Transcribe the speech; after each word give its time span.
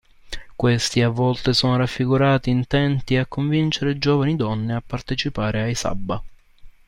Questi 0.55 1.03
a 1.03 1.09
volte 1.09 1.53
sono 1.53 1.77
raffigurati 1.77 2.49
intenti 2.49 3.17
a 3.17 3.27
convincere 3.27 3.99
giovani 3.99 4.35
donne 4.35 4.73
a 4.73 4.81
partecipare 4.83 5.61
ai 5.61 5.75
Sabba. 5.75 6.19